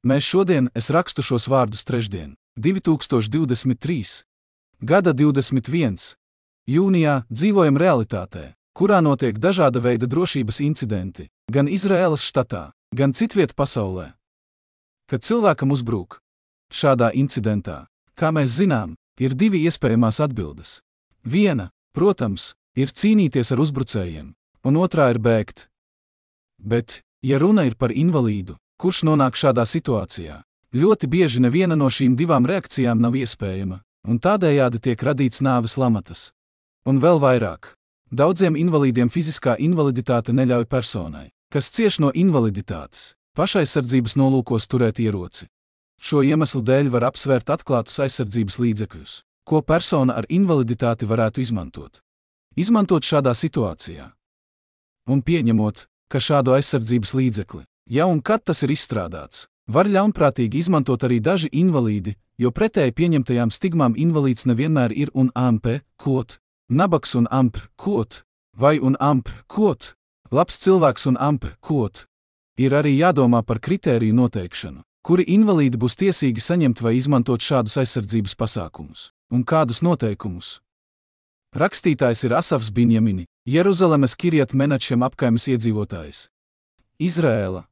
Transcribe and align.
Mēs 0.00 0.24
šodien, 0.24 0.70
es 0.72 0.88
rakstu 0.88 1.20
šos 1.20 1.44
vārdus 1.44 1.84
trešdien, 1.84 2.32
2023. 2.56 4.24
gada 4.80 5.12
21. 5.12 6.16
jūnijā, 6.64 7.16
dzīvojam 7.28 7.76
realitātē, 7.76 8.54
kurā 8.72 9.02
notiek 9.04 9.36
dažāda 9.36 9.82
veida 9.84 10.08
drošības 10.08 10.62
incidenti, 10.64 11.26
gan 11.52 11.68
Izraēlas 11.68 12.24
štatā, 12.24 12.70
gan 12.96 13.12
citviet 13.12 13.52
pasaulē. 13.52 14.14
Kad 15.04 15.20
cilvēkam 15.20 15.76
uzbrūk 15.76 16.16
šādā 16.72 17.12
incidentā, 17.12 17.84
kā 18.16 18.32
mēs 18.32 18.56
zinām, 18.56 18.96
ir 19.20 19.36
divi 19.36 19.66
iespējamās 19.68 20.22
atbildes. 20.24 20.78
Viena, 21.28 21.68
protams, 21.92 22.54
ir 22.72 22.88
cīnīties 22.88 23.52
ar 23.52 23.60
uzbrucējiem, 23.60 24.32
un 24.64 24.80
otrā 24.80 25.10
ir 25.12 25.20
bēgt. 25.20 25.68
Bet, 26.56 27.02
ja 27.20 27.36
runa 27.36 27.68
ir 27.68 27.76
par 27.76 27.92
invalīdu, 27.92 28.56
kurš 28.80 29.02
nonāk 29.04 29.36
šādā 29.36 29.66
situācijā. 29.68 30.40
Ļoti 30.72 31.08
bieži 31.12 31.42
neviena 31.44 31.76
no 31.76 31.90
šīm 31.92 32.14
divām 32.16 32.46
reakcijām 32.48 33.00
nav 33.02 33.18
iespējama, 33.18 33.80
un 34.08 34.20
tādējādi 34.24 34.80
tiek 34.86 35.02
radīts 35.04 35.42
nāves 35.44 35.76
lamatas. 35.76 36.30
Un 36.88 37.00
vēl 37.02 37.20
vairāk. 37.20 37.74
Daudziem 38.10 38.56
invalīdiem 38.56 39.10
fiziskā 39.12 39.58
invaliditāte 39.60 40.32
neļauj 40.32 40.64
personai, 40.70 41.28
kas 41.52 41.68
cieš 41.74 42.00
no 42.00 42.10
invaliditātes, 42.14 43.14
pašaizsardzības 43.36 44.16
nolūkos 44.16 44.66
turēt 44.70 45.02
ieroci. 45.04 45.50
Šo 46.00 46.22
iemeslu 46.24 46.62
dēļ 46.64 46.88
var 46.94 47.10
apsvērt 47.10 47.52
atklātus 47.52 48.00
aizsardzības 48.06 48.56
līdzekļus, 48.64 49.16
ko 49.44 49.60
persona 49.60 50.16
ar 50.16 50.26
invaliditāti 50.32 51.06
varētu 51.10 51.44
izmantot. 51.44 52.00
Izmantot 52.56 53.04
šādā 53.04 53.36
situācijā. 53.36 54.08
Un 55.12 55.20
pieņemot, 55.26 55.84
ka 56.08 56.22
šādu 56.22 56.56
aizsardzības 56.56 57.12
līdzekli 57.18 57.66
Ja 57.90 58.06
un 58.06 58.20
kad 58.22 58.44
tas 58.46 58.60
ir 58.62 58.70
izstrādāts, 58.70 59.48
var 59.66 59.88
ļaunprātīgi 59.90 60.60
izmantot 60.62 61.02
arī 61.02 61.16
daži 61.18 61.48
invalīdi, 61.50 62.12
jo 62.38 62.52
pretēji 62.54 62.94
pieņemtajām 62.94 63.50
stigmām 63.50 63.96
invalīds 63.98 64.46
nevienmēr 64.46 64.94
ir 64.94 65.10
un 65.10 65.32
amp, 65.34 65.66
kot, 65.98 66.36
nabaks 66.70 67.16
un 67.18 67.26
amp, 67.34 67.58
kot, 67.74 68.22
vai 68.54 68.78
un 68.78 68.94
amp, 69.02 69.32
kot, 69.50 69.96
labs 70.30 70.60
cilvēks 70.62 71.08
un 71.10 71.18
amp, 71.18 71.48
kot. 71.58 72.04
Ir 72.62 72.76
arī 72.78 72.92
jādomā 72.94 73.42
par 73.42 73.58
kritēriju 73.58 74.14
noteikšanu, 74.14 74.84
kuri 75.02 75.26
invalīdi 75.34 75.80
būs 75.80 75.98
tiesīgi 75.98 76.44
saņemt 76.46 76.82
vai 76.86 76.94
izmantot 76.94 77.42
šādus 77.42 77.74
aizsardzības 77.82 78.36
pasākumus, 78.38 79.08
un 79.34 79.42
kādus 79.42 79.82
noteikumus. 79.82 80.60
Rakstītājs 81.58 82.22
ir 82.28 82.36
Asafs 82.38 82.70
Binjamini, 82.70 83.26
Jeruzalemes 83.50 84.14
Kirjat 84.14 84.54
Menačiem 84.54 85.02
apkaimes 85.02 85.48
iedzīvotājs. 85.50 86.28
Izrēla, 87.02 87.64